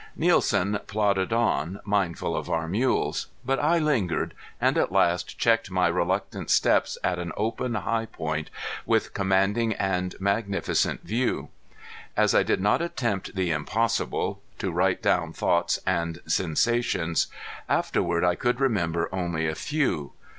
Nielsen 0.15 0.79
plodded 0.87 1.31
on, 1.31 1.79
mindful 1.85 2.35
of 2.35 2.49
our 2.49 2.67
mules. 2.67 3.27
But 3.45 3.59
I 3.59 3.77
lingered, 3.77 4.33
and 4.59 4.75
at 4.75 4.91
last 4.91 5.37
checked 5.37 5.69
my 5.69 5.87
reluctant 5.89 6.49
steps 6.49 6.97
at 7.03 7.19
an 7.19 7.31
open 7.37 7.75
high 7.75 8.07
point 8.07 8.49
with 8.87 9.13
commanding 9.13 9.73
and 9.73 10.15
magnificent 10.19 11.03
view. 11.03 11.49
As 12.17 12.33
I 12.33 12.41
did 12.41 12.61
not 12.61 12.81
attempt 12.81 13.35
the 13.35 13.51
impossible 13.51 14.41
to 14.57 14.71
write 14.71 15.03
down 15.03 15.33
thoughts 15.33 15.77
and 15.85 16.19
sensations 16.25 17.27
afterward 17.69 18.23
I 18.23 18.33
could 18.33 18.59
remember 18.59 19.07
only 19.13 19.45
a 19.47 19.53
few. 19.53 20.13